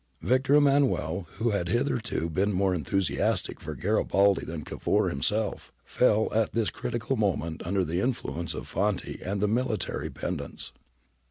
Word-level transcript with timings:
Victor 0.23 0.55
Emmanuel, 0.55 1.27
who 1.35 1.51
had 1.51 1.67
hitherto 1.67 2.27
been 2.27 2.51
more 2.51 2.73
enthusiastic 2.73 3.59
for 3.59 3.75
Garibaldi 3.75 4.43
than 4.43 4.63
Cavour 4.63 5.09
himself, 5.09 5.71
fell 5.85 6.33
at 6.33 6.53
this 6.53 6.71
critical 6.71 7.15
moment 7.15 7.61
under 7.67 7.85
the 7.85 8.01
influence 8.01 8.55
of 8.55 8.67
Fanti 8.67 9.21
and 9.23 9.41
the 9.41 9.47
military 9.47 10.09
pedants. 10.09 10.73